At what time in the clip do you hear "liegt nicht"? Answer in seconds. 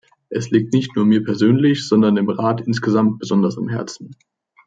0.49-0.95